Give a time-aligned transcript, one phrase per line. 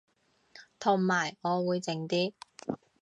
[0.79, 2.33] 同埋我會靜啲